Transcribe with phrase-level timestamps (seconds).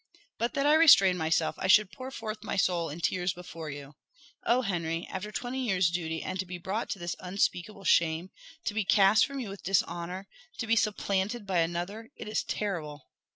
[0.39, 3.93] But that I restrain myself, I should pour forth my soul in tears before you.
[4.43, 8.31] Oh, Henry, after twenty years' duty and to be brought to this unspeakable shame
[8.65, 10.27] to be cast from you with dishonour
[10.57, 13.09] to be supplanted by another it is terrible!"